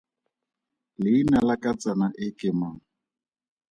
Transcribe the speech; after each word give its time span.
Leina 1.01 1.39
la 1.47 1.55
katsana 1.63 2.05
e 2.25 2.27
ke 2.39 2.49
mang? 2.59 2.77